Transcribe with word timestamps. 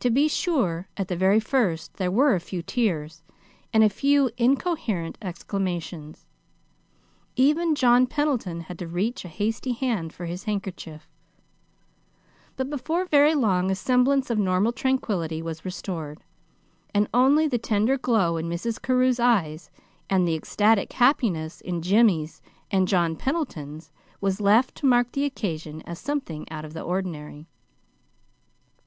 To 0.00 0.08
be 0.08 0.28
sure, 0.28 0.88
at 0.96 1.08
the 1.08 1.14
very 1.14 1.38
first, 1.38 1.98
there 1.98 2.10
were 2.10 2.34
a 2.34 2.40
few 2.40 2.62
tears, 2.62 3.22
and 3.70 3.84
a 3.84 3.90
few 3.90 4.30
incoherent 4.38 5.18
exclamations. 5.20 6.24
Even 7.36 7.74
John 7.74 8.06
Pendleton 8.06 8.62
had 8.62 8.78
to 8.78 8.86
reach 8.88 9.26
a 9.26 9.28
hasty 9.28 9.72
hand 9.72 10.10
for 10.14 10.24
his 10.24 10.44
handkerchief. 10.44 11.06
But 12.56 12.70
before 12.70 13.04
very 13.04 13.34
long 13.34 13.70
a 13.70 13.74
semblance 13.74 14.30
of 14.30 14.38
normal 14.38 14.72
tranquillity 14.72 15.42
was 15.42 15.66
restored, 15.66 16.24
and 16.94 17.06
only 17.12 17.46
the 17.46 17.58
tender 17.58 17.98
glow 17.98 18.38
in 18.38 18.48
Mrs. 18.48 18.80
Carew's 18.80 19.20
eyes, 19.20 19.70
and 20.08 20.26
the 20.26 20.34
ecstatic 20.34 20.94
happiness 20.94 21.60
in 21.60 21.82
Jimmy's 21.82 22.40
and 22.70 22.88
John 22.88 23.16
Pendleton's 23.16 23.92
was 24.18 24.40
left 24.40 24.74
to 24.76 24.86
mark 24.86 25.12
the 25.12 25.26
occasion 25.26 25.82
as 25.82 25.98
something 25.98 26.50
out 26.50 26.64
of 26.64 26.72
the 26.72 26.80
ordinary. 26.80 27.46